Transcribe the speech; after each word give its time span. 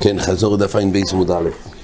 כן, 0.00 0.18
חזור 0.18 0.56
דף 0.56 0.76
בייס 0.92 1.12
עמוד 1.12 1.30
א'. 1.30 1.81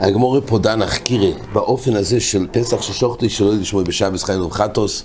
הגמורי 0.00 0.40
פה 0.46 0.58
דן 0.58 0.82
החקירה 0.82 1.30
באופן 1.52 1.96
הזה 1.96 2.20
של 2.20 2.46
פסח 2.52 2.82
ששוחטי 2.82 3.28
שלא 3.28 3.54
לשמוע 3.54 3.82
בשבס 3.82 4.24
חיים 4.24 4.40
ובחטוס 4.42 5.04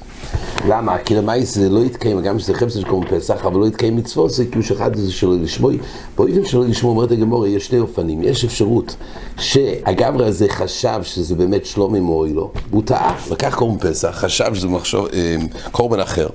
למה? 0.67 0.97
כי 0.97 1.15
למעשה 1.15 1.45
זה 1.45 1.69
לא 1.69 1.79
יתקיים, 1.79 2.21
גם 2.21 2.39
שזה 2.39 2.53
חפש 2.53 2.77
שקוראים 2.77 3.09
פסח, 3.09 3.45
אבל 3.45 3.59
לא 3.59 3.65
יתקיים 3.67 3.95
מצוות, 3.95 4.31
זה 4.31 4.45
כאילו 4.45 4.63
שאחד 4.63 4.95
זה 4.95 5.11
שלא 5.11 5.35
לשמוע 5.35 5.73
באופן 6.17 6.45
שלא 6.45 6.65
לשמוע, 6.65 6.93
אומרת 6.93 7.11
הגמורי, 7.11 7.49
יש 7.49 7.65
שני 7.65 7.79
אופנים, 7.79 8.23
יש 8.23 8.45
אפשרות 8.45 8.95
שהגברה 9.39 10.27
הזה 10.27 10.45
חשב 10.49 10.99
שזה 11.03 11.35
באמת 11.35 11.65
שלומי 11.65 11.99
מועי 11.99 12.33
לו, 12.33 12.51
והוא 12.69 12.83
טעה, 12.85 13.17
לקח 13.31 13.55
קוראים 13.55 13.79
פסח, 13.79 14.09
חשב 14.13 14.53
שזה 14.53 14.67
מחשוב, 14.67 15.07
אה, 15.13 15.35
קורבן 15.71 15.99
אחר, 15.99 16.27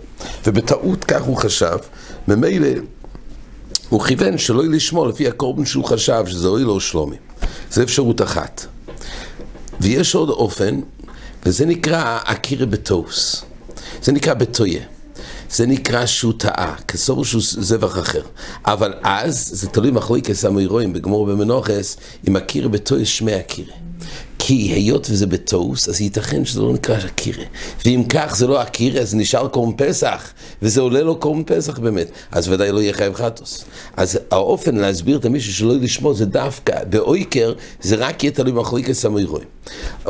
ובטעות 0.47 1.05
כך 1.05 1.23
הוא 1.23 1.37
חשב, 1.37 1.77
ממילא 2.29 2.69
הוא 3.89 4.01
כיוון 4.01 4.39
שלא 4.39 4.65
לשמור 4.65 5.07
לפי 5.07 5.29
הקורבן 5.29 5.65
שהוא 5.65 5.85
חשב 5.85 6.25
שזה 6.27 6.49
אוי 6.49 6.63
לו 6.63 6.81
שלומי. 6.81 7.17
זה 7.71 7.83
אפשרות 7.83 8.23
אחת. 8.23 8.67
ויש 9.81 10.15
עוד 10.15 10.29
אופן, 10.29 10.81
וזה 11.47 11.67
נקרא 11.67 12.19
אקירה 12.25 12.67
בטוס. 12.67 13.45
זה 14.03 14.13
נקרא 14.13 14.35
בטויה. 14.35 14.83
זה 15.51 15.67
נקרא 15.67 16.07
שהוא 16.07 16.33
טעה, 16.39 16.75
כסור 16.89 17.25
שהוא 17.25 17.43
זבח 17.45 17.99
אחר. 17.99 18.23
אבל 18.65 18.95
אז, 19.03 19.51
זה 19.53 19.69
תלוי 19.69 19.91
מחלוי 19.91 20.23
כסמוירואים 20.23 20.93
בגמור 20.93 21.27
במנוחס, 21.27 21.97
אם 22.29 22.37
אקירה 22.37 22.69
בטויה 22.69 23.07
שמי 23.07 23.41
אקירה. 23.41 23.88
כי 24.49 24.55
היות 24.55 25.07
וזה 25.11 25.27
בטוס, 25.27 25.89
אז 25.89 26.01
ייתכן 26.01 26.45
שזה 26.45 26.61
לא 26.61 26.73
נקרא 26.73 26.97
אקירה. 26.97 27.45
ואם 27.85 28.05
כך 28.09 28.37
זה 28.37 28.47
לא 28.47 28.63
אקירה, 28.63 29.01
אז 29.01 29.15
נשאר 29.15 29.49
קורם 29.49 29.73
פסח, 29.77 30.33
וזה 30.63 30.81
עולה 30.81 31.03
לו 31.03 31.17
קורם 31.17 31.45
פסח 31.45 31.79
באמת, 31.79 32.11
אז 32.33 32.49
ודאי 32.49 32.73
לא 32.73 32.81
יהיה 32.81 32.93
חייב 32.93 33.15
חטוס. 33.15 33.65
אז 33.97 34.19
האופן 34.31 34.77
להסביר 34.77 35.19
את 35.19 35.25
המישהו 35.25 35.53
שלא 35.53 35.75
לשמור 35.75 36.15
זה 36.15 36.27
דווקא, 36.27 36.85
באויקר 36.85 37.53
זה 37.81 37.97
רק 37.97 38.25
יהיה 38.25 38.33
תלוי 38.33 38.53
מחליקת 38.53 38.93
סמוירוי. 38.93 39.41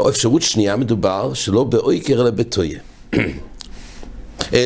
אפשרות 0.08 0.42
שנייה 0.42 0.76
מדובר 0.76 1.34
שלא 1.34 1.64
באויקר 1.64 2.20
אלא 2.20 2.30
בטויה. 2.30 2.78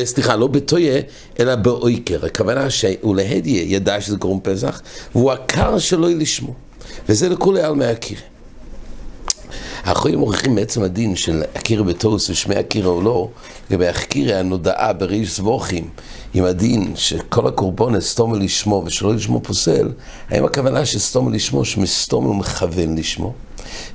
סליחה, 0.03 0.35
לא 0.35 0.47
בטויה, 0.47 1.01
אלא 1.39 1.55
באויקר. 1.55 2.25
הכוונה 2.25 2.69
שהוא 2.69 3.15
להדיה 3.15 3.63
ידע 3.63 4.01
שזה 4.01 4.17
קורם 4.17 4.39
פסח, 4.43 4.81
והוא 5.15 5.31
עקר 5.31 5.79
שלא 5.79 6.09
לשמו. 6.09 6.53
וזה 7.09 7.29
לכולי 7.29 7.61
על 7.61 7.75
מהקירה. 7.75 8.32
החולים 9.85 10.19
מוכיחים 10.19 10.55
מעצם 10.55 10.83
הדין 10.83 11.15
של 11.15 11.43
אקירה 11.57 11.83
בטוס 11.83 12.29
ושמי 12.29 12.59
אקירה 12.59 12.89
או 12.89 13.01
לא, 13.01 13.29
לגבי 13.69 13.89
אקירה 13.89 14.39
הנודעה 14.39 14.93
בריש 14.93 15.31
סבוכים, 15.31 15.89
עם 16.33 16.43
הדין 16.43 16.93
שכל 16.95 17.47
הקורבן 17.47 17.99
סתום 17.99 18.35
לשמו 18.35 18.83
ושלא 18.85 19.15
לשמו 19.15 19.41
פוסל, 19.43 19.91
האם 20.29 20.45
הכוונה 20.45 20.85
שסתום 20.85 21.33
לשמו 21.33 21.65
שמסתום 21.65 22.25
ומכוון 22.25 22.97
לשמו? 22.97 23.33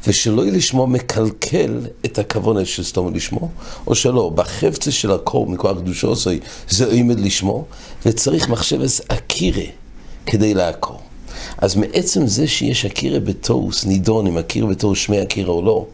ושלא 0.06 0.42
יהיה 0.42 0.52
לשמו 0.52 0.86
מקלקל 0.86 1.80
את 2.04 2.18
הכוונה 2.18 2.64
של 2.64 2.84
סתום 2.84 3.14
לשמו, 3.14 3.48
או 3.86 3.94
שלא, 3.94 4.30
בחפצה 4.34 4.90
של 4.90 5.12
הקור 5.12 5.46
מכוח 5.46 5.78
קדושו 5.78 6.14
זה 6.68 6.86
עימד 6.86 7.20
לשמו, 7.20 7.64
וצריך 8.06 8.48
מחשבס 8.48 9.00
אקירה 9.08 9.64
כדי 10.26 10.54
לעקור. 10.54 11.07
אז 11.58 11.76
מעצם 11.76 12.26
זה 12.26 12.46
שיש 12.46 12.84
אקירה 12.84 13.20
בתוס, 13.20 13.84
נידון 13.84 14.26
אם 14.26 14.38
אקירה 14.38 14.66
בתוס 14.66 14.98
שמי 14.98 15.22
אקירה 15.22 15.52
או 15.52 15.62
לא, 15.62 15.86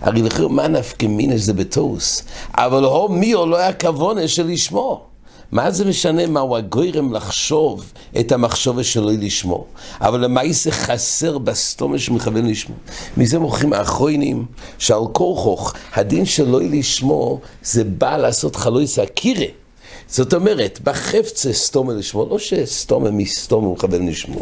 הרי 0.00 0.22
לכאורה 0.22 0.52
מה 0.52 0.68
נפקא 0.68 1.06
מינא 1.06 1.38
שזה 1.38 1.52
בתוס, 1.52 2.22
אבל 2.54 2.84
הו 2.84 3.08
מי 3.08 3.34
או 3.34 3.46
לא 3.46 3.56
היה 3.56 3.72
כוונה 3.72 4.20
לשמו. 4.44 5.04
מה 5.52 5.70
זה 5.70 5.84
משנה 5.84 6.26
מהו 6.26 6.56
הגוירם 6.56 7.12
לחשוב 7.12 7.92
את 8.20 8.32
המחשבה 8.32 8.84
שלו 8.84 9.10
לשמו? 9.10 9.64
אבל 10.00 10.20
למעשה 10.24 10.70
חסר 10.70 11.38
בסתומה 11.38 11.98
שמכוון 11.98 12.46
לשמו. 12.46 12.74
מזה 13.16 13.38
מוכרים 13.38 13.72
האחרונים 13.72 14.44
שעל 14.78 15.02
כורחוך, 15.12 15.74
הדין 15.94 16.24
שלו 16.24 16.60
לשמו 16.60 17.40
זה 17.62 17.84
בא 17.84 18.16
לעשות 18.16 18.56
חלויס 18.56 18.98
אקירה. 18.98 19.46
זאת 20.10 20.34
אומרת, 20.34 20.80
בחפצה 20.84 21.52
סתומה 21.52 21.92
לשמו, 21.92 22.26
לא 22.30 22.38
שסתומה 22.38 23.10
מסתומה 23.10 23.72
מכוון 23.72 24.08
לשמו. 24.08 24.40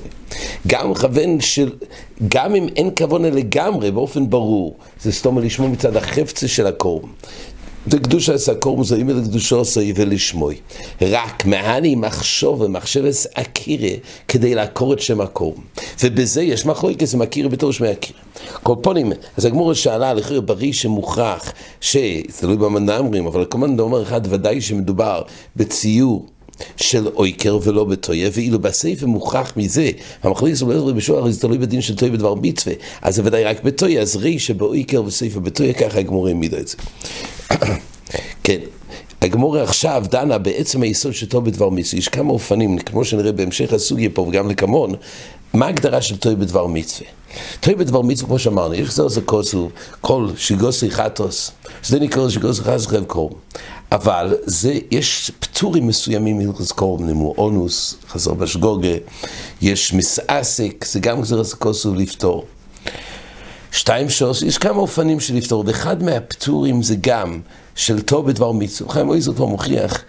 גם 0.67 0.91
מכוון 0.91 1.41
של, 1.41 1.73
גם 2.29 2.55
אם 2.55 2.69
אין 2.77 2.91
כוונה 2.99 3.31
לגמרי, 3.31 3.91
באופן 3.91 4.31
ברור, 4.31 4.77
זה 5.03 5.13
סתומה 5.13 5.41
לשמו 5.41 5.69
מצד 5.69 5.97
החפצה 5.97 6.49
של 6.49 6.67
הקורם. 6.67 7.09
וקדושה 7.89 8.35
עשה 8.35 8.55
קורם 8.55 8.85
זוהים 8.85 9.09
לקדושו 9.09 9.61
עשוי 9.61 9.93
ולשמוי. 9.97 10.57
רק 11.03 11.47
מעני 11.47 11.95
מחשוב 11.95 12.61
ומחשבס 12.61 13.27
אקירה 13.35 13.97
כדי 14.29 14.55
לעקור 14.55 14.93
את 14.93 15.01
שם 15.01 15.21
הקורם. 15.21 15.61
ובזה 16.03 16.43
יש 16.43 16.67
מחלוקת, 16.67 17.07
זה 17.07 17.17
מכירה 17.17 17.49
בתור 17.49 17.73
שמי 17.73 17.93
אקירה. 17.93 18.19
כל 18.63 18.75
פונים, 18.83 19.13
אז 19.37 19.45
הגמורה 19.45 19.75
שאלה 19.75 20.11
על 20.11 20.19
אחר 20.19 20.41
בריא 20.41 20.73
שמוכרח, 20.73 21.53
שתלוי 21.81 22.57
במנמרים, 22.57 23.27
אבל 23.27 23.45
כמובן 23.51 23.81
אומר 23.81 24.03
אחד 24.03 24.21
ודאי 24.25 24.61
שמדובר 24.61 25.23
בציור. 25.57 26.27
של 26.77 27.09
אויקר 27.09 27.59
ולא 27.63 27.85
בטויה, 27.85 28.31
ואילו 28.33 28.59
בסייפה 28.59 29.07
מוכרח 29.07 29.53
מזה, 29.57 29.91
המחליס 30.23 30.61
הוא 30.61 30.73
לא 30.73 30.93
בשוע, 30.93 31.19
הרי 31.19 31.33
זה 31.33 31.41
תלוי 31.41 31.59
בדין 31.59 31.81
של 31.81 31.97
טויה 31.97 32.13
בדבר 32.13 32.35
מצווה, 32.35 32.75
אז 33.03 33.15
זה 33.15 33.23
ודאי 33.25 33.45
רק 33.45 33.63
בטויה, 33.63 34.03
אז 34.03 34.17
ראי 34.17 34.39
שבאויקר 34.39 35.03
וסייפה 35.03 35.41
בטויה, 35.41 35.73
ככה 35.73 35.99
הגמורה 35.99 36.31
העמידה 36.31 36.59
את 36.59 36.69
זה. 36.69 36.77
כן. 38.45 38.59
הגמורה 39.23 39.63
עכשיו 39.63 40.05
דנה 40.11 40.39
בעצם 40.39 40.83
היסוד 40.83 41.15
של 41.15 41.27
טוב 41.27 41.45
בדבר 41.45 41.71
מצווה, 41.71 41.99
יש 41.99 42.09
כמה 42.09 42.33
אופנים, 42.33 42.79
כמו 42.79 43.05
שנראה 43.05 43.33
בהמשך 43.33 43.73
הסוגיה 43.73 44.11
פה 44.11 44.23
וגם 44.23 44.51
לקמון, 44.51 44.95
מה 45.55 45.67
ההגדרה 45.67 46.03
של 46.03 46.17
טוב 46.17 46.35
בדבר 46.35 46.67
מצווה? 46.67 47.09
טוב 47.61 47.75
בדבר 47.75 48.03
מצווה, 48.03 48.29
כמו 48.29 48.39
שאמרנו, 48.39 48.75
יש 48.75 48.95
זה 48.95 49.03
עושה 49.03 49.21
כוסו, 49.21 49.71
כל 50.01 50.29
שיגוסי 50.37 50.91
חטוס, 50.91 51.51
זה 51.85 52.01
נקרא 52.01 52.29
שיגוסי 52.29 52.63
חטוס 52.63 52.87
חייב 52.87 53.05
קורם. 53.05 53.33
אבל 53.93 54.35
זה, 54.45 54.79
יש 54.91 55.31
פטורים 55.41 55.87
מסוימים 55.87 56.39
מלכוס 56.39 56.73
קורם, 56.73 57.07
נמו 57.07 57.35
אונוס, 57.39 57.97
חזר 58.09 58.35
בשגוגה, 58.35 58.89
יש 59.63 59.93
מסעסק, 59.93 60.85
זה 60.85 61.01
גם 61.01 61.21
גזר 61.21 61.45
כוסו 61.45 61.95
לפתור. 61.95 62.45
שתיים 63.73 64.11
שוס, 64.11 64.43
יש 64.43 64.59
כמה 64.59 64.79
אופנים 64.79 65.21
של 65.21 65.35
לפתור, 65.35 65.65
ואחד 65.67 66.03
מהפטורים 66.03 66.83
זה 66.83 66.95
גם 67.01 67.41
של 67.75 68.03
טוב 68.03 68.27
בדבר 68.27 68.53
מצווה. 68.53 68.93
חיים 68.93 69.09
אויזו 69.09 69.35
כבר 69.35 69.47
מוכיח 69.47 70.03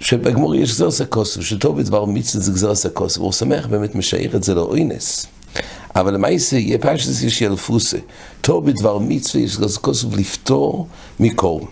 שבגמור 0.00 0.54
יש 0.54 0.70
גזר 0.70 0.90
סקוסו, 0.90 1.42
שטוב 1.42 1.78
בדבר 1.78 2.04
מצווה 2.04 2.44
זה 2.44 2.52
גזר 2.52 2.74
סקוסו, 2.74 3.20
והוא 3.20 3.32
שמח 3.32 3.66
באמת 3.66 3.94
משעיר 3.94 4.36
את 4.36 4.42
זה 4.42 4.54
לאוינס. 4.54 5.26
אבל 5.96 6.14
למעשה 6.14 6.56
יהיה 6.56 6.78
פשטס 6.78 7.22
יש 7.22 7.42
ילפוסה. 7.42 7.98
טוב 8.40 8.66
בדבר 8.66 8.98
מצווה 8.98 9.44
יש 9.44 9.56
גזר 9.56 9.68
סקוסו 9.68 10.08
לפתור 10.16 10.86
מקור. 11.20 11.68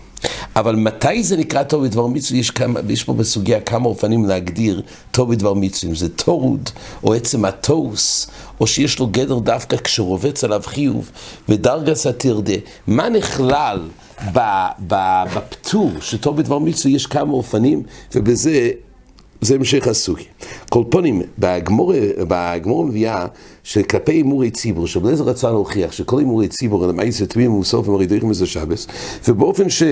אבל 0.61 0.75
מתי 0.75 1.23
זה 1.23 1.37
נקרא 1.37 1.63
טוב 1.63 1.83
בדבר 1.83 2.07
מצווה? 2.07 2.39
יש, 2.39 2.51
יש 2.89 3.03
פה 3.03 3.13
בסוגיה 3.13 3.61
כמה 3.61 3.85
אופנים 3.85 4.25
להגדיר 4.25 4.81
טוב 5.11 5.31
בדבר 5.31 5.53
מצווה. 5.53 5.89
אם 5.89 5.95
זה 5.95 6.09
טורוד, 6.09 6.69
או 7.03 7.13
עצם 7.13 7.45
הטוס, 7.45 8.27
או 8.59 8.67
שיש 8.67 8.99
לו 8.99 9.07
גדר 9.07 9.39
דווקא 9.39 9.77
כשרובץ 9.77 10.43
עליו 10.43 10.61
חיוב, 10.65 11.11
ודרגס 11.49 12.07
התרדה. 12.07 12.53
מה 12.87 13.09
נכלל 13.09 13.79
בפטור 15.33 15.91
שטוב 16.01 16.37
בדבר 16.37 16.59
מצווה? 16.59 16.95
יש 16.95 17.05
כמה 17.05 17.33
אופנים, 17.33 17.83
ובזה... 18.15 18.69
זה 19.43 19.55
המשך 19.55 19.87
הסוגי. 19.87 20.23
כל 20.69 20.83
פונים, 20.89 21.21
בגמור 21.37 22.85
מביאה 22.85 23.25
שכלפי 23.63 24.11
הימורי 24.11 24.51
ציבור, 24.51 24.87
שבלעזר 24.87 25.23
רצה 25.23 25.51
להוכיח 25.51 25.91
שכל 25.91 26.19
הימורי 26.19 26.47
ציבור, 26.47 26.87
למעשה 26.87 27.25
תמים 27.25 27.53
ומוסוף 27.53 27.89
ומרידויך 27.89 28.23
מזה 28.23 28.45
שבס, 28.45 28.87
ובאופן 29.27 29.69
ש... 29.69 29.83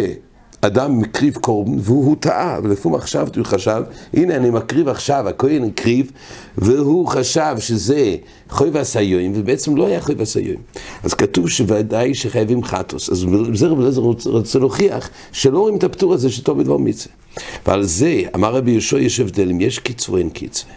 אדם 0.62 1.00
מקריב 1.00 1.36
קורבן 1.36 1.78
והוא 1.80 2.16
טעה, 2.20 2.60
ולפי 2.64 2.90
מחשבת 2.90 3.36
הוא 3.36 3.46
חשב, 3.46 3.82
הנה 4.14 4.36
אני 4.36 4.50
מקריב 4.50 4.88
עכשיו, 4.88 5.30
הכהן 5.30 5.64
הקריב, 5.64 6.12
והוא 6.58 7.08
חשב 7.08 7.56
שזה 7.60 8.16
חוי 8.50 8.70
ועשיון, 8.70 9.32
ובעצם 9.36 9.76
לא 9.76 9.88
היה 9.88 10.02
חוי 10.02 10.16
ועשיון. 10.18 10.58
אז 11.04 11.14
כתוב 11.14 11.50
שוודאי 11.50 12.14
שחייבים 12.14 12.64
חטוס. 12.64 13.10
אז 13.10 13.26
בזה 13.26 13.68
רב 13.68 13.80
אליעזר 13.80 14.02
רוצה 14.26 14.60
להוכיח 14.60 15.10
שלא 15.32 15.60
רואים 15.60 15.76
את 15.76 15.84
הפטור 15.84 16.14
הזה 16.14 16.30
שטוב 16.30 16.60
בדבר 16.60 16.78
מצווה. 16.78 17.16
ועל 17.68 17.84
זה 17.84 18.22
אמר 18.36 18.56
רבי 18.56 18.72
יהושע 18.72 19.00
יש 19.00 19.20
הבדל 19.20 19.50
אם 19.50 19.62
יש 19.62 19.80
קיצור 19.80 20.18
אין 20.18 20.30
קיצור. 20.30 20.70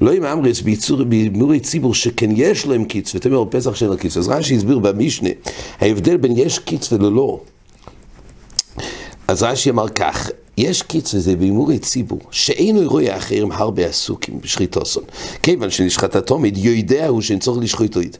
לא 0.00 0.12
עם 0.12 0.24
אמריס 0.24 0.62
בימורי 1.08 1.60
ציבור 1.60 1.94
שכן 1.94 2.30
יש 2.34 2.66
להם 2.66 2.84
קיצור, 2.84 3.18
ואתם 3.18 3.32
אומרים 3.32 3.50
פסח 3.50 3.74
שאין 3.74 3.90
לו 3.90 3.98
קיצור. 3.98 4.22
אז 4.22 4.28
רש"י 4.28 4.56
הסביר 4.56 4.78
במשנה, 4.78 5.28
ההבדל 5.80 6.16
בין 6.16 6.32
יש 6.36 6.58
קיצור 6.58 6.98
וללא. 7.00 7.40
אז 9.32 9.42
רש"י 9.42 9.70
אמר 9.70 9.88
כך, 9.88 10.30
יש 10.56 10.82
קיצר 10.82 11.18
זה 11.18 11.36
בהימורי 11.36 11.78
ציבור, 11.78 12.20
שאינו 12.30 12.90
רואה 12.90 13.16
אחרים 13.16 13.52
הרבה 13.52 13.86
עסוקים 13.86 14.40
בשחיתוסון. 14.40 15.04
כיוון 15.42 15.70
שנשחט 15.70 16.16
התומד, 16.16 16.56
יודע 16.56 17.08
הוא 17.08 17.20
שאין 17.20 17.38
צורך 17.38 17.62
לשחוט 17.62 17.96
עוד. 17.96 18.16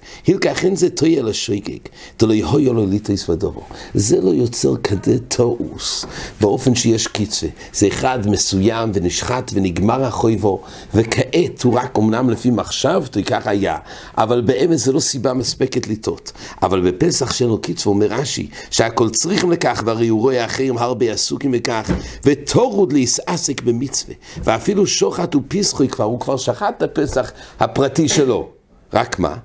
אכן 0.52 0.76
זה 0.76 0.90
תויה 0.90 1.22
לשריגג, 1.22 1.78
דלא 2.18 2.32
יהיו 2.32 2.74
לו 2.74 2.86
ליטויס 2.86 3.28
ודובו. 3.28 3.62
זה 3.94 4.20
לא 4.20 4.30
יוצר 4.30 4.76
כדי 4.76 5.18
תאוס, 5.28 6.04
באופן 6.40 6.74
שיש 6.74 7.06
קיצה. 7.06 7.46
זה 7.74 7.88
אחד 7.88 8.18
מסוים 8.26 8.90
ונשחט 8.94 9.50
ונגמר 9.54 10.04
החויבו, 10.04 10.62
וכעת 10.94 11.62
הוא 11.62 11.74
רק 11.74 11.98
אמנם 11.98 12.30
לפי 12.30 12.50
מחשבתו, 12.50 13.20
כך 13.26 13.46
היה, 13.46 13.76
אבל 14.18 14.40
באמת 14.40 14.78
זה 14.78 14.92
לא 14.92 15.00
סיבה 15.00 15.34
מספקת 15.34 15.88
לטעות. 15.88 16.32
אבל 16.62 16.90
בפסח 16.90 17.32
שלו 17.32 17.58
קיצו 17.58 17.90
אומר 17.90 18.06
רש"י, 18.06 18.48
שהכל 18.70 19.10
צריכים 19.10 19.52
לכך, 19.52 19.82
והרי 19.86 20.08
הוא 20.08 20.20
רואה 20.20 20.44
אחרים 20.44 20.78
הרבה 20.78 21.12
עסוקים 21.12 21.52
בכך. 21.52 21.90
ותורוד 22.24 22.92
להסעסק 22.92 23.62
במצווה, 23.62 24.14
ואפילו 24.44 24.86
שוחט 24.86 25.34
ופיסחוי 25.34 25.88
כבר, 25.88 26.04
הוא 26.04 26.20
כבר 26.20 26.36
שחט 26.36 26.74
את 26.76 26.82
הפסח 26.82 27.32
הפרטי 27.60 28.08
שלו. 28.08 28.48
רק 28.94 29.18
מה? 29.18 29.36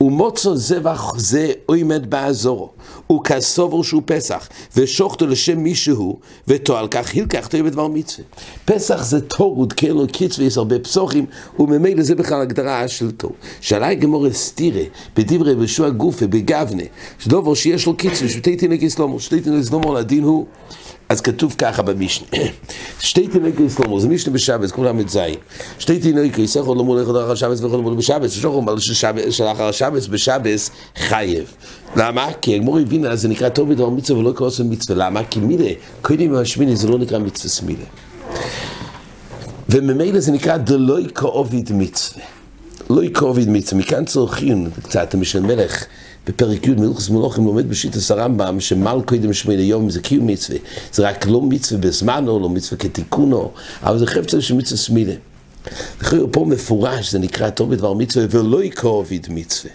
ומוצו 0.00 0.56
זבח 0.56 1.14
זה 1.16 1.52
עומד 1.66 2.10
באזורו, 2.10 2.70
וכסובר 3.12 3.82
שהוא 3.82 4.02
פסח, 4.06 4.48
ושוחטו 4.76 5.26
לשם 5.26 5.58
מישהו, 5.58 6.18
ותו 6.48 6.76
על 6.76 6.88
כך 6.88 7.12
הילקח 7.12 7.46
תהיה 7.46 7.62
בדבר 7.62 7.88
מצווה. 7.88 8.24
פסח 8.64 9.04
זה 9.04 9.20
תורוד, 9.20 9.72
כאילו 9.72 10.06
קיצווה, 10.12 10.46
יש 10.46 10.56
הרבה 10.56 10.78
פסוחים, 10.78 11.26
וממילא 11.58 12.02
זה 12.02 12.14
בכלל 12.14 12.40
הגדרה 12.40 12.88
של 12.88 13.10
תור. 13.10 13.32
שאלה 13.60 13.94
גמור 13.94 14.28
אסתירה, 14.28 14.84
בדברי 15.16 15.54
בשוע 15.54 15.90
גופה, 15.90 16.26
בגבנה, 16.26 16.82
שדובר 17.18 17.54
שיש 17.54 17.86
לו 17.86 17.96
קיצווה, 17.96 18.28
שתי 18.28 18.56
תינק 18.56 18.82
אסלומו, 18.82 19.20
שתי 19.20 19.40
תינק 19.40 19.60
אסלומו 19.60 19.94
לדין 19.94 20.22
הוא 20.24 20.46
אז 21.14 21.20
כתוב 21.20 21.54
ככה 21.58 21.82
במשנה, 21.82 22.38
שתי 23.00 23.28
תינוקי 23.28 23.70
סלומו, 23.70 24.00
זה 24.00 24.08
משנה 24.08 24.34
בשבס, 24.34 24.70
כולם 24.70 25.08
זין. 25.08 25.34
שתי 25.78 25.98
תינוקי, 25.98 26.46
סכו 26.46 26.74
לא 26.74 26.84
מולך 26.84 27.08
אחר 27.08 27.32
השבס 27.32 27.60
ויכול 27.60 27.78
למול 27.78 27.94
בשבס, 27.94 28.32
שוכו 28.32 28.62
מול 28.62 28.78
של 29.30 29.44
אחר 29.44 29.68
השבס 29.68 30.06
בשבס 30.06 30.70
חייב. 30.96 31.54
למה? 31.96 32.28
כי 32.40 32.54
הגמור 32.54 32.78
הבינה, 32.78 33.16
זה 33.16 33.28
נקרא 33.28 33.48
טוב 33.48 33.70
בדבר 33.70 33.90
מצווה 33.90 34.20
ולא 34.20 34.32
קורא 34.32 34.50
מצווה. 34.64 34.96
למה? 34.96 35.24
כי 35.24 35.40
מילה, 35.40 35.70
קודם 36.02 36.34
השמיני 36.34 36.76
זה 36.76 36.88
לא 36.88 36.98
נקרא 36.98 37.18
מצווה 37.18 37.50
סמילה. 37.50 37.84
וממילא 39.68 40.20
זה 40.20 40.32
נקרא 40.32 40.56
דלוי 40.56 41.06
כאוביד 41.14 41.72
מצווה. 41.72 42.24
לא 42.90 43.02
כאוביד 43.14 43.48
מצווה. 43.48 43.80
מכאן 43.80 44.04
צורכים 44.04 44.70
קצת, 44.82 45.14
משל 45.14 45.40
מלך. 45.40 45.84
בפרק 46.26 46.66
י' 46.66 46.70
מלכוס 46.70 47.10
מלוכים 47.10 47.44
לומד 47.44 47.68
בשיטת 47.68 48.10
הרמב"ם 48.10 48.60
שמל 48.60 49.00
קודם 49.04 49.32
שמונה 49.32 49.62
יום 49.62 49.90
זה 49.90 50.00
קיום 50.00 50.26
מצווה. 50.26 50.58
זה 50.92 51.08
רק 51.08 51.26
לא 51.26 51.42
מצווה 51.42 51.80
בזמנו, 51.80 52.40
לא 52.40 52.48
מצווה 52.48 52.78
כתיקונו 52.78 53.50
אבל 53.82 53.98
זה 53.98 54.06
חפצה 54.06 54.40
של 54.40 54.54
מצווה 54.54 54.78
סמילה. 54.78 55.14
פה 56.32 56.44
מפורש 56.48 57.10
זה 57.12 57.18
נקרא 57.18 57.50
טוב 57.50 57.70
בדבר 57.70 57.94
מצווה 57.94 58.26
ולא 58.30 58.64
יקרוביד 58.64 59.26
מצווה. 59.30 59.70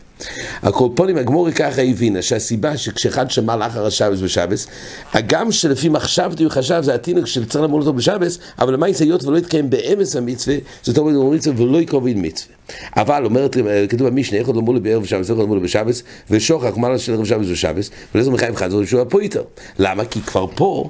הקורפונים, 0.61 1.17
הגמורי 1.17 1.53
ככה 1.53 1.81
הבינה 1.81 2.21
שהסיבה 2.21 2.77
שכשאחד 2.77 3.31
שמע 3.31 3.55
לאחר 3.55 3.85
השבס 3.85 4.19
בשבס, 4.19 4.67
הגם 5.13 5.51
שלפי 5.51 5.89
מחשבתי 5.89 6.43
הוא 6.43 6.51
חשב 6.51 6.81
זה 6.83 6.95
התינוק 6.95 7.25
שצריך 7.25 7.63
למול 7.63 7.81
אותו 7.81 7.93
בשבס, 7.93 8.39
אבל 8.59 8.73
למה 8.73 8.89
יצא 8.89 9.03
היות 9.03 9.23
ולא 9.23 9.37
יתקיים 9.37 9.69
באמס 9.69 10.15
המצווה, 10.15 10.55
זאת 10.83 10.97
אומרת 10.97 11.15
הוא 11.15 11.35
מצווה 11.35 11.61
ולא 11.61 11.81
יקרובין 11.81 12.25
מצווה. 12.25 12.58
אבל 12.97 13.25
אומרת, 13.25 13.57
כתוב 13.89 14.07
במשנה, 14.07 14.39
איך 14.39 14.47
עוד 14.47 14.55
למול 14.55 14.79
בערב 14.79 15.05
שבס, 15.05 15.29
איך 15.29 15.37
עוד 15.37 15.45
למול 15.45 15.59
בשבס, 15.59 16.03
ושוכח 16.29 16.77
מעלה 16.77 16.99
של 16.99 17.13
ערב 17.13 17.25
שבס 17.25 17.47
בשבס, 17.47 17.89
ולזה 18.15 18.31
מחייב 18.31 18.53
אחד, 18.53 18.69
זה 18.69 19.05
פה 19.09 19.21
איתו. 19.21 19.39
למה? 19.79 20.05
כי 20.05 20.21
כבר 20.21 20.45
פה, 20.55 20.89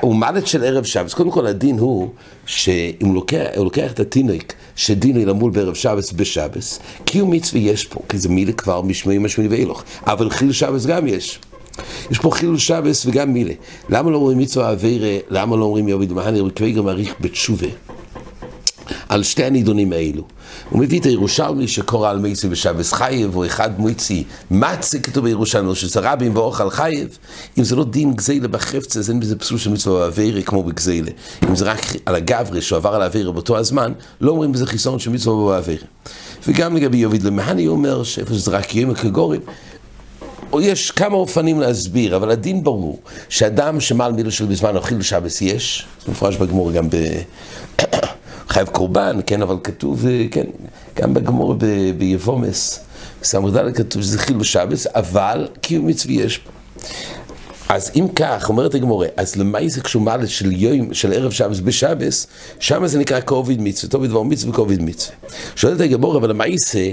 הוא 0.00 0.14
מעלת 0.14 0.46
של 0.46 0.64
ערב 0.64 0.84
שבס, 0.84 1.14
קודם 1.14 1.30
כל 1.30 1.46
הדין 1.46 1.78
הוא, 1.78 2.08
שאם 2.46 3.06
הוא 3.06 3.14
לוקח, 3.14 3.44
הוא 3.56 3.64
לוקח 3.64 3.92
את 3.92 4.00
התינוק, 4.00 4.44
שדינו 4.76 5.26
למול 5.26 5.50
בערב 5.50 5.74
שבס 5.74 6.12
בשבס, 6.12 6.80
קיום 7.04 7.30
מצווה 7.30 7.60
יש 7.60 7.84
פה, 7.84 8.00
כי 8.08 8.18
זה 8.18 8.28
מילה 8.28 8.52
כבר 8.52 8.82
משמעי 8.82 9.18
משמעי 9.18 9.48
ואילוך, 9.48 9.84
אבל 10.06 10.30
חיל 10.30 10.52
שבס 10.52 10.86
גם 10.86 11.06
יש. 11.06 11.38
יש 12.10 12.18
פה 12.18 12.30
חילול 12.30 12.58
שבס 12.58 13.06
וגם 13.06 13.32
מילה. 13.32 13.52
למה 13.88 14.10
לא 14.10 14.16
אומרים 14.16 14.38
מצווה 14.38 14.72
אבירה, 14.72 15.18
למה 15.30 15.56
לא 15.56 15.64
אומרים 15.64 15.88
יוביד 15.88 16.12
מהני, 16.12 16.40
וכבגר 16.40 16.82
מעריך 16.82 17.14
בתשובה. 17.20 17.66
על 19.08 19.22
שתי 19.22 19.44
הנידונים 19.44 19.92
האלו. 19.92 20.22
הוא 20.70 20.80
מביא 20.80 21.00
את 21.00 21.04
הירושלמי 21.04 21.68
שקורא 21.68 22.10
על 22.10 22.18
מייסי 22.18 22.48
בשבס 22.48 22.92
חייב, 22.92 23.36
או 23.36 23.46
אחד 23.46 23.80
מויצי 23.80 24.24
מצה 24.50 24.98
כתוב 24.98 25.24
בירושלמי, 25.24 25.74
שזה 25.74 26.00
רבים 26.00 26.36
ואוכל 26.36 26.70
חייב. 26.70 27.18
אם 27.58 27.64
זה 27.64 27.76
לא 27.76 27.84
דין 27.84 28.14
גזילה 28.14 28.48
בחפצה, 28.48 28.98
אז 28.98 29.10
אין 29.10 29.20
בזה 29.20 29.36
פסול 29.36 29.58
של 29.58 29.70
מצווה 29.70 30.06
אבירה 30.06 30.42
כמו 30.42 30.62
בגזילה. 30.62 31.10
אם 31.48 31.56
זה 31.56 31.64
רק 31.64 31.80
על 32.06 32.14
הגברי 32.14 32.62
שעבר 32.62 32.94
על 32.94 33.02
האבירה 33.02 33.32
באותו 33.32 33.58
הזמן, 33.58 33.92
לא 34.20 34.30
אומרים 34.30 34.52
בזה 34.52 34.66
חיסון 34.66 34.98
של 34.98 35.10
מצווה 35.10 35.54
באבירה. 35.54 35.84
וגם 36.48 36.76
לגבי 36.76 36.96
יוביד 36.96 37.22
למהני 37.22 37.66
אומר 37.66 38.02
שאיפה 38.02 38.34
שזה 38.34 38.50
רק 38.50 38.74
יום 38.74 38.90
הקגורים, 38.90 39.40
או 40.52 40.60
יש 40.60 40.90
כמה 40.90 41.16
אופנים 41.16 41.60
להסביר, 41.60 42.16
אבל 42.16 42.30
הדין 42.30 42.64
ברור, 42.64 43.00
שאדם 43.28 43.80
שמעל 43.80 44.12
מילה 44.12 44.30
של 44.30 44.44
בזמן 44.44 44.76
אוכל 44.76 45.02
שבס 45.02 45.42
יש, 45.42 45.86
זה 46.04 46.12
מפורש 46.12 46.36
בגמור 46.36 46.72
גם 46.72 46.90
ב... 46.90 46.96
חייב 48.54 48.68
קורבן, 48.68 49.20
כן, 49.26 49.42
אבל 49.42 49.56
כתוב, 49.64 50.04
כן, 50.30 50.44
גם 50.96 51.14
בגמור 51.14 51.54
ביבומס, 51.98 52.80
בסמ"ד 53.22 53.74
כתוב 53.76 54.02
שזה 54.02 54.18
חיל 54.18 54.36
בשבס, 54.36 54.86
אבל 54.86 55.48
קיום 55.60 55.86
מצווי 55.86 56.14
יש 56.14 56.38
פה. 56.38 56.50
אז 57.68 57.90
אם 57.96 58.06
כך, 58.16 58.48
אומרת 58.48 58.74
הגמורה, 58.74 59.06
אז 59.16 59.36
למה 59.36 59.58
זה 59.66 59.80
כשהוא 59.80 60.02
מעלה 60.02 60.26
של 60.26 60.52
יום, 60.52 60.94
של 60.94 61.12
ערב 61.12 61.30
שבס 61.30 61.60
בשבס, 61.60 62.26
שם 62.58 62.86
זה 62.86 62.98
נקרא 62.98 63.20
קוביד 63.20 63.60
מצווה, 63.60 63.90
טוב 63.90 64.06
דבר 64.06 64.22
מצווה 64.22 64.52
וקוביד 64.52 64.82
מצווה. 64.82 65.16
שואלת 65.56 65.80
הגמורה, 65.80 66.18
אבל 66.18 66.30
למה 66.30 66.44
זה 66.56 66.90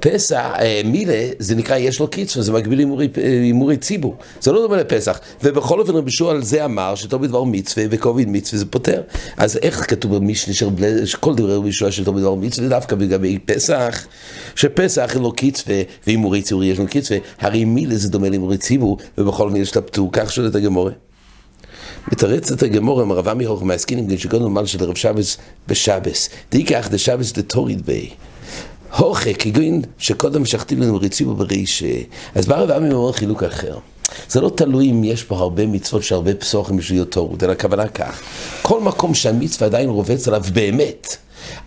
פסח, 0.00 0.50
אה, 0.58 0.80
מילה, 0.84 1.28
זה 1.38 1.54
נקרא 1.54 1.76
יש 1.76 2.00
לו 2.00 2.08
קיצור, 2.08 2.42
זה 2.42 2.52
מקביל 2.52 2.78
הימורי 3.16 3.76
ציבור. 3.76 4.16
זה 4.40 4.52
לא 4.52 4.62
דומה 4.62 4.76
לפסח. 4.76 5.20
ובכל 5.42 5.80
אופן 5.80 5.92
רבי 5.92 6.10
שועל 6.10 6.42
זה 6.42 6.64
אמר 6.64 6.94
שטוב 6.94 7.22
בדבר 7.22 7.44
מצווה 7.44 7.86
וקוביד 7.90 8.28
מצווה 8.28 8.58
זה 8.58 8.66
פותר. 8.66 9.02
אז 9.36 9.58
איך 9.62 9.90
כתוב 9.90 10.16
במשנה 10.16 10.54
שכל 11.04 11.34
דברי 11.34 11.56
רבי 11.56 11.72
שועל 11.72 11.90
שטוב 11.90 12.16
בדבר 12.16 12.34
מצווה 12.34 12.68
דווקא 12.68 12.94
לגבי 12.94 13.38
פסח, 13.38 14.06
שפסח 14.54 15.10
אין 15.14 15.22
לו 15.22 15.32
קיצווה 15.32 15.82
והימורי 16.06 16.42
ציבור 16.42 16.64
יש 16.64 16.78
לו 16.78 16.86
קיצווה, 16.86 17.18
הרי 17.40 17.64
מילה 17.64 17.96
זה 17.96 18.08
דומה 18.08 18.28
להימורי 18.28 18.58
ציבור, 18.58 18.98
ובכל 19.18 19.44
אופן 19.44 19.56
יש 19.56 19.76
לה 19.76 19.82
פטור, 19.82 20.10
כך 20.12 20.32
שואלת 20.32 20.54
הגמורה. 20.54 20.92
מתרצת 22.12 22.62
הגמורה 22.62 23.04
מרבה 23.04 23.34
מהוך 23.34 23.62
מהסקינים, 23.62 24.18
שגודל 24.18 24.44
מעל 24.44 24.66
של 24.66 24.84
רב 24.84 24.96
שבס 24.96 25.38
בשבס. 25.68 26.28
דיקח 26.50 26.88
דשבס 26.90 27.32
דתוריד 27.32 27.86
בי. 27.86 28.10
הוכה, 28.96 29.32
כגון 29.32 29.82
שקודם 29.98 30.44
שחטים 30.44 30.82
לנו 30.82 30.98
ריציבו 30.98 31.34
בריש, 31.34 31.82
אז 32.34 32.46
בא 32.46 32.56
רב 32.56 32.70
עמי 32.70 32.92
אומר 32.92 33.12
חילוק 33.12 33.42
אחר. 33.42 33.78
זה 34.28 34.40
לא 34.40 34.50
תלוי 34.56 34.90
אם 34.90 35.04
יש 35.04 35.24
פה 35.24 35.38
הרבה 35.38 35.66
מצוות 35.66 36.02
שהרבה 36.02 36.34
פסוחים 36.34 36.76
בשביל 36.76 36.98
להיות 36.98 37.12
תורות, 37.12 37.42
אלא 37.42 37.52
הכוונה 37.52 37.88
כך. 37.88 38.20
כל 38.62 38.80
מקום 38.80 39.14
שהמצווה 39.14 39.66
עדיין 39.66 39.88
רובץ 39.88 40.28
עליו 40.28 40.42
באמת, 40.52 41.16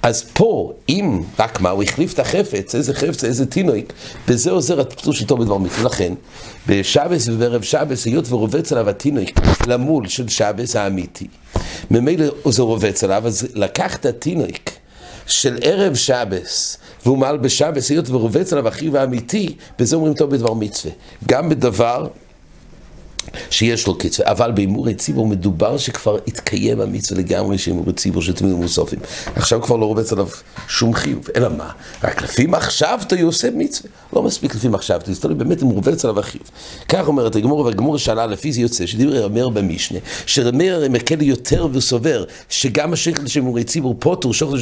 אז 0.01 0.23
פה, 0.33 0.73
אם, 0.89 1.21
רק 1.39 1.61
מה, 1.61 1.69
הוא 1.69 1.83
החליף 1.83 2.13
את 2.13 2.19
החפץ, 2.19 2.75
איזה 2.75 2.93
חפץ, 2.93 3.23
איזה 3.23 3.45
תינוק, 3.45 3.85
בזה 4.27 4.51
עוזר 4.51 4.81
הפטור 4.81 5.13
של 5.13 5.25
תור 5.25 5.37
בדבר 5.37 5.57
מצווה. 5.57 5.83
לכן, 5.83 6.13
בשבס 6.67 7.27
ובערב 7.29 7.61
שבס, 7.61 8.05
היות 8.05 8.31
ורובץ 8.31 8.71
עליו 8.71 8.89
התינוק 8.89 9.29
למול 9.67 10.07
של 10.07 10.27
שבס 10.27 10.75
האמיתי, 10.75 11.27
ממילא 11.91 12.25
זה 12.45 12.61
רובץ 12.61 13.03
עליו, 13.03 13.27
אז 13.27 13.47
לקח 13.53 13.95
את 13.95 14.05
התינוק 14.05 14.72
של 15.27 15.57
ערב 15.61 15.95
שבס, 15.95 16.77
והוא 17.05 17.17
מעל 17.17 17.37
בשבס, 17.37 17.89
היות 17.89 18.09
ורובץ 18.09 18.53
עליו 18.53 18.67
אחיו 18.67 18.97
האמיתי, 18.97 19.55
בזה 19.79 19.95
אומרים 19.95 20.13
טוב 20.13 20.29
בדבר 20.29 20.53
מצווה. 20.53 20.93
גם 21.27 21.49
בדבר 21.49 22.07
שיש 23.49 23.87
לו 23.87 23.97
קצר, 23.97 24.23
אבל 24.25 24.51
בהימורי 24.51 24.95
ציבור 24.95 25.27
מדובר 25.27 25.77
שכבר 25.77 26.17
התקיים 26.27 26.81
המצווה 26.81 27.19
לגמרי 27.19 27.57
של 27.57 27.71
הימורי 27.71 27.93
ציבור 27.93 28.21
של 28.21 28.33
תמיד 28.33 28.53
מוסופים. 28.53 28.99
עכשיו 29.35 29.61
כבר 29.61 29.75
לא 29.75 29.85
רובץ 29.85 30.13
עליו 30.13 30.27
שום 30.67 30.93
חיוב, 30.93 31.27
אלא 31.35 31.49
מה? 31.49 31.69
רק 32.03 32.21
לפי 32.21 32.45
מחשבתו 32.47 33.15
עושה 33.23 33.49
מצווה. 33.55 33.89
לא 34.13 34.23
מספיק 34.23 34.55
לפי 34.55 34.67
מחשבתו, 34.67 35.13
זה 35.13 35.21
תלוי 35.21 35.35
באמת 35.35 35.63
אם 35.63 35.67
רובץ 35.67 36.05
עליו 36.05 36.19
החיוב. 36.19 36.43
כך 36.89 37.07
אומרת 37.07 37.35
הגמור, 37.35 37.59
והגמור 37.59 37.97
שאלה 37.97 38.25
לפי 38.25 38.51
זה 38.51 38.61
יוצא, 38.61 38.85
שדיבר 38.85 39.23
רמר 39.23 39.49
במשנה, 39.49 39.99
שרמר 40.25 40.83
מקל 40.89 41.21
יותר 41.21 41.67
וסובר, 41.73 42.23
שגם 42.49 42.93
השכל 42.93 43.27
של 43.27 43.39
הימורי 43.39 43.63
ציבור 43.63 43.95
פוטור, 43.99 44.33
שוחד, 44.33 44.57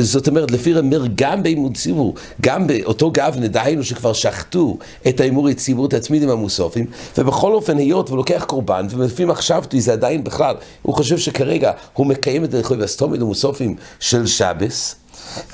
זאת 0.00 0.28
אומרת, 0.28 0.50
לפי 0.50 0.72
רמר 0.72 1.04
גם 1.14 1.42
בהימורי 1.42 1.74
ציבור, 1.74 2.14
גם 2.40 2.66
באותו 2.66 3.10
גבנה, 3.10 3.48
דהיינו 3.48 3.84
שכבר 3.84 4.12
שחטו 4.12 4.78
את 5.08 5.20
ההימורי 5.20 5.54
ציבור, 5.54 5.86
את 5.86 5.94
הצמידים 5.94 6.30
המוסופים, 6.30 6.86
ובכל 7.18 7.52
אופן, 7.52 7.78
היות 7.78 7.97
ולוקח 8.10 8.44
קורבן, 8.48 8.86
ולפי 8.90 9.24
מחשבתי 9.24 9.80
זה 9.80 9.92
עדיין 9.92 10.24
בכלל, 10.24 10.54
הוא 10.82 10.94
חושב 10.94 11.18
שכרגע 11.18 11.72
הוא 11.92 12.06
מקיים 12.06 12.44
את 12.44 12.50
דרכו 12.50 12.78
והסתומים 12.78 13.22
המוסופים 13.22 13.76
של 14.00 14.26
שבס, 14.26 14.94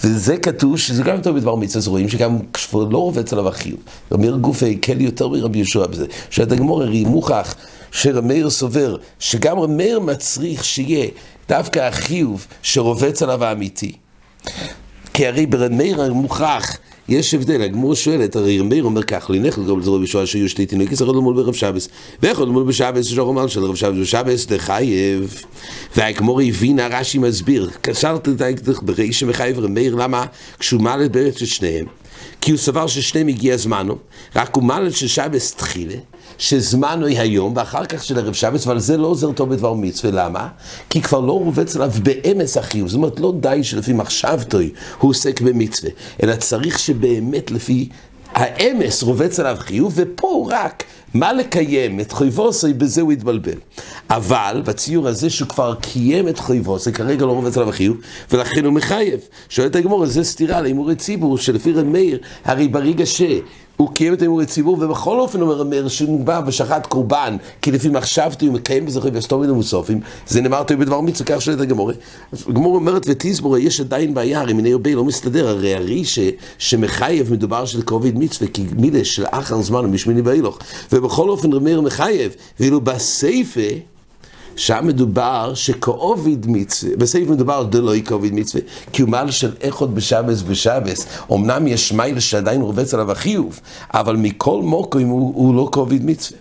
וזה 0.04 0.36
כתוב 0.36 0.78
שזה 0.78 1.02
גם 1.02 1.20
טוב 1.20 1.36
בדבר 1.36 1.54
מצווה, 1.54 1.78
אז 1.78 1.88
רואים 1.88 2.08
שגם 2.08 2.38
כשכבר 2.52 2.84
לא 2.84 2.98
רובץ 2.98 3.32
עליו 3.32 3.48
החיוב. 3.48 3.80
אומר 4.10 4.36
גוף 4.36 4.62
הקל 4.62 5.00
יותר 5.00 5.28
מרבי 5.28 5.58
יהושע 5.58 5.86
בזה, 5.86 6.06
שהדגמור 6.30 6.82
הרי 6.82 7.04
מוכח 7.04 7.54
שרמיר 7.92 8.50
סובר 8.50 8.96
שגם 9.18 9.58
רמיר 9.58 10.00
מצריך 10.00 10.64
שיהיה 10.64 11.08
דווקא 11.48 11.80
החיוב 11.80 12.46
שרובץ 12.62 13.22
עליו 13.22 13.44
האמיתי. 13.44 13.92
כי 15.14 15.26
הרי 15.26 15.46
ברמיר 15.46 16.12
מוכרח 16.12 16.78
יש 17.08 17.34
הבדל, 17.34 17.62
הגמור 17.62 17.94
שואלת, 17.94 18.36
הרי 18.36 18.62
מאיר 18.62 18.84
אומר 18.84 19.02
כך, 19.02 19.30
לנך 19.30 19.58
לגרום 19.58 19.80
לזרוע 19.80 19.98
בישועה 19.98 20.26
שיהיו 20.26 20.48
שתי 20.48 20.66
תינוק, 20.66 20.92
יצטרך 20.92 21.08
ללמוד 21.08 21.36
ברב 21.36 21.54
שבס. 21.54 21.88
ואיך 22.22 22.40
ללמוד 22.40 22.66
בשבס, 22.66 23.12
יש 23.12 23.18
רומן 23.18 23.48
של 23.48 23.64
רב 23.64 23.74
שבס, 23.74 23.98
בשבס 24.00 24.50
לחייב. 24.50 25.44
והגמור 25.96 26.40
הבינה, 26.40 26.88
רש"י 26.90 27.18
מסביר, 27.18 27.70
קשרת 27.80 28.28
את 28.28 28.40
האקדח 28.40 28.80
בריש 28.80 29.20
שמחייב 29.20 29.58
רמיר, 29.58 29.94
למה? 29.94 30.26
כשהוא 30.58 30.80
מעלה 30.80 31.08
בארץ 31.08 31.42
את 31.42 31.48
שניהם. 31.48 31.86
כי 32.40 32.50
הוא 32.50 32.58
סבר 32.58 32.86
ששניהם 32.86 33.28
הגיע 33.28 33.56
זמנו, 33.56 33.96
רק 34.36 34.54
הוא 34.54 34.64
מעלה 34.64 34.90
של 34.90 35.06
שבס 35.06 35.54
תחילה. 35.54 35.96
שזמנו 36.38 37.06
היא 37.06 37.20
היום, 37.20 37.52
ואחר 37.56 37.86
כך 37.86 38.04
של 38.04 38.18
ערב 38.18 38.32
שבץ, 38.32 38.66
אבל 38.66 38.78
זה 38.78 38.96
לא 38.96 39.06
עוזר 39.06 39.32
טוב 39.32 39.50
בדבר 39.50 39.74
מצווה, 39.74 40.12
למה? 40.12 40.48
כי 40.90 41.02
כבר 41.02 41.20
לא 41.20 41.32
רובץ 41.32 41.76
עליו 41.76 41.90
באמס 42.02 42.56
החיוב, 42.56 42.88
זאת 42.88 42.96
אומרת 42.96 43.20
לא 43.20 43.34
די 43.40 43.60
שלפי 43.62 43.92
מחשבתוי 43.92 44.70
הוא 44.98 45.10
עוסק 45.10 45.40
במצווה, 45.40 45.90
אלא 46.22 46.36
צריך 46.36 46.78
שבאמת 46.78 47.50
לפי 47.50 47.88
האמס 48.34 49.02
רובץ 49.02 49.40
עליו 49.40 49.56
חיוב, 49.60 49.92
ופה 49.96 50.48
רק 50.50 50.84
מה 51.14 51.32
לקיים 51.32 52.00
את 52.00 52.12
חויבוסי, 52.12 52.72
בזה 52.72 53.00
הוא 53.00 53.12
התבלבל. 53.12 53.58
אבל 54.10 54.62
בציור 54.64 55.08
הזה 55.08 55.30
שהוא 55.30 55.48
כבר 55.48 55.74
קיים 55.74 56.28
את 56.28 56.38
חויבוסי, 56.38 56.92
כרגע 56.92 57.26
לא 57.26 57.32
רובץ 57.32 57.56
עליו 57.56 57.72
חיוב, 57.72 57.96
ולכן 58.32 58.64
הוא 58.64 58.72
מחייב. 58.72 59.20
שואלת 59.48 59.76
הגמור, 59.76 60.06
זה 60.06 60.24
סתירה 60.24 60.60
להימורי 60.60 60.96
ציבור, 60.96 61.38
שלפי 61.38 61.72
רב 61.72 61.86
מאיר, 61.86 62.18
הרי 62.44 62.68
ברגע 62.68 63.06
ש... 63.06 63.22
הוא 63.76 63.94
קיים 63.94 64.14
את 64.14 64.22
אמורי 64.22 64.46
ציבור, 64.46 64.76
ובכל 64.80 65.20
אופן 65.20 65.40
אומר 65.40 65.60
המר 65.60 65.88
שהוא 65.88 66.24
בא 66.24 66.40
ושחט 66.46 66.86
קורבן, 66.86 67.36
כי 67.62 67.72
לפי 67.72 67.88
מחשבתי 67.88 68.46
הוא 68.46 68.54
מקיים 68.54 68.86
חייב 69.00 69.14
וסתומים 69.16 69.50
ומוסופים, 69.50 70.00
זה 70.26 70.40
נאמר 70.40 70.62
תהיה 70.62 70.76
בדבר 70.76 71.00
מצווה, 71.00 71.26
כך 71.26 71.42
שואלת 71.42 71.60
הגמורה. 71.60 71.94
הגמורה 72.48 72.76
אומרת 72.76 73.02
ותזמורה, 73.06 73.58
יש 73.58 73.80
עדיין 73.80 74.14
בעיה, 74.14 74.40
הרי 74.40 74.52
מיני 74.52 74.72
הרבה 74.72 74.94
לא 74.94 75.04
מסתדר, 75.04 75.48
הרי 75.48 75.74
הרי 75.74 76.04
ש, 76.04 76.18
שמחייב 76.58 77.32
מדובר 77.32 77.66
של 77.66 77.82
קרוביד 77.82 78.18
מצווה, 78.18 78.50
כי 78.50 78.64
מילה 78.76 79.04
של 79.04 79.24
אחר 79.30 79.62
זמן 79.62 79.84
ומשמיני 79.84 80.20
ואילוך, 80.20 80.58
ובכל 80.92 81.28
אופן 81.28 81.52
רמר 81.52 81.80
מחייב, 81.80 82.34
ואילו 82.60 82.80
בסייפה 82.80 83.93
שם 84.56 84.86
מדובר 84.86 85.54
שכאוביד 85.54 86.46
מצווה, 86.48 86.96
בסעיף 86.96 87.28
מדובר 87.28 87.62
דלוי 87.62 88.02
כאוביד 88.02 88.34
מצווה, 88.34 88.62
קיומל 88.92 89.30
של 89.30 89.52
איכות 89.60 89.94
בשבס 89.94 90.42
בשבס, 90.42 91.06
אמנם 91.32 91.66
יש 91.66 91.92
מיילה 91.92 92.20
שעדיין 92.20 92.60
רובץ 92.60 92.94
עליו 92.94 93.12
החיוב, 93.12 93.60
אבל 93.94 94.16
מכל 94.16 94.62
מוקרים 94.62 95.08
הוא, 95.08 95.32
הוא 95.34 95.54
לא 95.54 95.68
כאוביד 95.72 96.04
מצווה. 96.04 96.38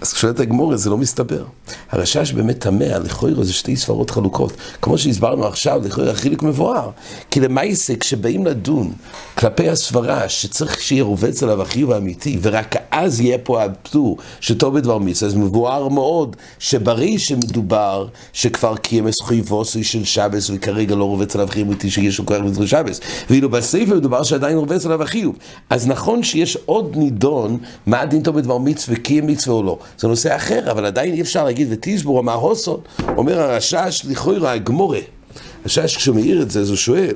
אז 0.00 0.12
כששואלת 0.12 0.40
הגמורה 0.40 0.76
זה 0.76 0.90
לא 0.90 0.98
מסתבר. 0.98 1.44
הרשש 1.90 2.32
באמת 2.32 2.60
תמה, 2.60 2.98
לכאורה 2.98 3.44
זה 3.44 3.52
שתי 3.52 3.76
ספרות 3.76 4.10
חלוקות. 4.10 4.52
כמו 4.82 4.98
שהסברנו 4.98 5.46
עכשיו, 5.46 5.80
לכאורה 5.84 6.10
החילוק 6.10 6.42
מבואר. 6.42 6.90
כי 7.30 7.40
למעשה, 7.40 7.96
כשבאים 7.96 8.46
לדון 8.46 8.92
כלפי 9.40 9.68
הסברה 9.68 10.28
שצריך 10.28 10.80
שיהיה 10.80 11.04
רובץ 11.04 11.42
עליו 11.42 11.62
החיוב 11.62 11.92
האמיתי, 11.92 12.38
ורק 12.42 12.76
אז 12.90 13.20
יהיה 13.20 13.38
פה 13.38 13.64
הפטור 13.64 14.16
שטוב 14.40 14.74
בדבר 14.74 14.98
מצווה, 14.98 15.30
אז 15.30 15.36
מבואר 15.36 15.88
מאוד 15.88 16.36
שבריא 16.58 17.18
שמדובר 17.18 18.06
שכבר 18.32 18.76
קיים 18.76 19.06
חייבוסי 19.24 19.84
של 19.84 20.04
שבס, 20.04 20.50
וכרגע 20.54 20.94
לא 20.94 21.04
רובץ 21.04 21.34
עליו 21.34 21.48
חיוב 21.48 21.68
אמיתי 21.68 21.90
שיש 21.90 22.18
לו 22.18 22.26
כוח 22.26 22.40
בדבר 22.44 22.66
שבס. 22.66 23.00
ואילו 23.30 23.48
בסעיף 23.48 23.88
מדובר 23.88 24.22
שעדיין 24.22 24.56
רובץ 24.56 24.86
עליו 24.86 25.02
החיוב. 25.02 25.36
אז 25.70 25.86
נכון 25.86 26.22
שיש 26.22 26.58
עוד 26.66 26.96
נידון, 26.96 27.58
מה 27.86 28.00
הדין 28.00 28.22
טוב 28.22 28.36
בדבר 28.36 28.58
מצווה, 28.58 28.96
קיים 28.96 29.26
מצווה 29.26 29.56
או 29.56 29.62
לא. 29.62 29.78
זה 29.98 30.08
נושא 30.08 30.36
אחר, 30.36 30.70
אבל 30.70 30.86
עדיין 30.86 31.14
אי 31.14 31.20
אפשר 31.20 31.44
להגיד 31.44 31.68
ותשבור 31.70 32.20
אמר 32.20 32.34
הוסון, 32.34 32.80
אומר 33.16 33.40
הרשש 33.40 34.02
לכאורה 34.08 34.52
הגמורה. 34.52 35.00
הרשש 35.64 35.96
כשהוא 35.96 36.16
מעיר 36.16 36.42
את 36.42 36.50
זה, 36.50 36.60
אז 36.60 36.68
הוא 36.68 36.76
שואל 36.76 37.14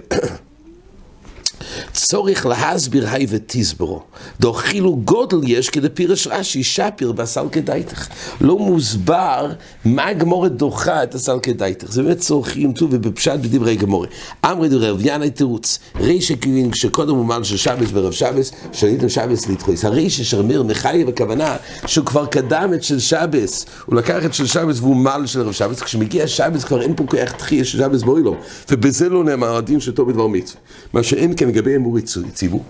צורך 1.95 2.47
להסביר 2.47 3.09
היי 3.09 3.27
ותסברו. 3.29 4.03
דוחילו 4.41 4.97
גודל 4.97 5.39
יש 5.45 5.71
כדי 5.71 5.89
פירש 5.89 6.27
רש"י, 6.27 6.63
שפיר 6.63 7.13
בסל 7.13 7.47
כדאיתך. 7.53 8.09
לא 8.41 8.59
מוסבר 8.59 9.53
מה 9.85 10.13
גמורת 10.13 10.57
דוחה 10.57 11.03
את 11.03 11.15
הסל 11.15 11.39
כדאיתך. 11.43 11.93
זה 11.93 12.03
באמת 12.03 12.19
צורכים 12.19 12.73
טוב 12.73 12.91
ובפשט 12.93 13.39
בדברי 13.41 13.77
גמורת. 13.77 14.09
אמרי 14.45 14.69
דברי 14.69 14.91
רב 14.91 15.01
ינאי 15.01 15.31
תירוץ. 15.31 15.79
רישא 15.97 16.35
כאילו 16.41 16.71
כשקודם 16.71 17.15
הוא 17.15 17.25
מעל 17.25 17.45
של 17.45 17.57
שבס 17.57 17.91
ברב 17.91 18.13
שבס, 18.13 18.53
שליתם 18.73 19.09
שבס 19.09 19.49
להתחויס. 19.49 19.85
הרישא 19.85 20.23
שרמיר 20.25 20.63
מחייב 20.63 21.09
הכוונה 21.09 21.57
שהוא 21.87 22.07
כבר 22.07 22.27
קדם 22.27 22.71
את 22.75 22.83
של 22.83 22.99
שבס. 22.99 23.67
הוא 23.87 23.97
לקח 23.97 24.25
את 24.25 24.35
של 24.35 24.47
שבס 24.47 24.81
והוא 24.81 24.97
מעל 24.97 25.27
של 25.27 25.41
רב 25.41 25.53
שבס. 25.53 25.81
כשמגיע 25.81 26.27
שבס 26.27 26.65
כבר 26.65 26.83
אין 26.83 26.95
פה 26.97 27.05
כוח 27.07 27.31
תחייה 27.31 27.65
של 27.65 27.79
שבס 27.79 28.03
באוילום. 28.03 28.37
ובזה 28.71 29.09
לא 29.09 29.25
נאמר 29.25 29.57
הדין 29.57 29.81
שטוב 29.81 30.09
בדבר 30.09 30.27
מצווה. 30.27 30.61
מה 30.93 31.03
שאין 31.03 31.33
כן 31.37 31.49
לגבי 31.49 31.84
אמור 31.85 32.01
ציוו. 32.33 32.63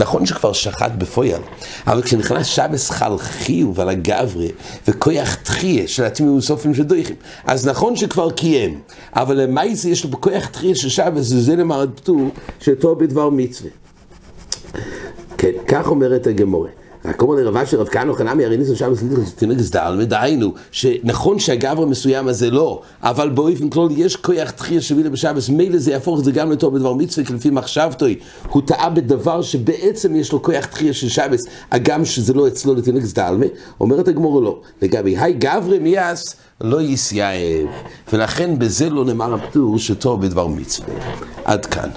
נכון 0.00 0.26
שכבר 0.26 0.52
שחט 0.52 0.92
בפויאל, 0.98 1.40
אבל 1.86 2.02
כשנכנס 2.02 2.46
שבס 2.46 2.90
חל 2.90 3.18
חיוב 3.18 3.80
על 3.80 3.88
הגברי 3.88 4.50
וכויח 4.88 5.34
תחיה 5.34 5.88
של 5.88 6.04
התמימות 6.04 6.42
סופים 6.42 6.74
של 6.74 6.82
דויכים, 6.82 7.16
אז 7.44 7.68
נכון 7.68 7.96
שכבר 7.96 8.30
קיים, 8.30 8.80
אבל 9.16 9.40
למעשה 9.40 9.88
יש 9.88 10.04
לו 10.04 10.10
בכויח 10.10 10.46
תחיה 10.46 10.74
של 10.74 10.88
שבס, 10.88 11.32
וזה 11.32 11.56
למעט 11.56 11.88
פטור 11.94 12.30
שטוב 12.60 12.98
בדבר 12.98 13.30
מצווה. 13.30 13.70
כן, 15.38 15.52
כך 15.68 15.86
אומרת 15.86 16.26
הגמורה. 16.26 16.68
אומר 17.20 17.34
לרבה 17.34 17.66
של 17.66 17.80
רב 17.80 17.88
כהנא 17.88 18.12
חנמי 18.12 18.44
הרי 18.44 18.56
ניסו 18.56 18.76
שם 18.76 18.92
תינוק 19.36 19.60
סדל, 19.60 20.04
דהיינו, 20.04 20.54
שנכון 20.70 21.38
שהגבר 21.38 21.82
המסוים 21.82 22.28
הזה 22.28 22.50
לא, 22.50 22.82
אבל 23.02 23.30
באופן 23.30 23.68
כלול 23.70 23.90
יש 23.96 24.16
כוח 24.16 24.50
תחייה 24.50 24.80
שבילה 24.80 25.10
בשבס, 25.10 25.48
מילא 25.48 25.78
זה 25.78 25.90
יהפוך 25.90 26.18
את 26.18 26.24
זה 26.24 26.32
גם 26.32 26.52
לטוב 26.52 26.74
בדבר 26.74 26.94
מצווה, 26.94 27.26
כי 27.26 27.32
לפי 27.32 27.50
מחשבתוי, 27.50 28.18
הוא 28.48 28.62
טעה 28.66 28.90
בדבר 28.90 29.42
שבעצם 29.42 30.16
יש 30.16 30.32
לו 30.32 30.42
כוח 30.42 30.64
תחייה 30.64 30.92
של 30.92 31.08
שבס, 31.08 31.44
הגם 31.72 32.04
שזה 32.04 32.34
לא 32.34 32.48
אצלו 32.48 32.74
לתינוק 32.74 33.04
סדל, 33.04 33.34
אומרת 33.80 34.08
הגמור 34.08 34.42
לא. 34.42 34.60
לגבי 34.82 35.16
היי 35.18 35.32
גברי 35.32 35.78
מיאס, 35.78 36.36
לא 36.60 36.82
יסייב, 36.82 37.68
ולכן 38.12 38.58
בזה 38.58 38.90
לא 38.90 39.04
נאמר 39.04 39.34
הפטור 39.34 39.78
שטוב 39.78 40.26
בדבר 40.26 40.46
מצווה. 40.46 40.94
עד 41.44 41.66
כאן. 41.66 41.90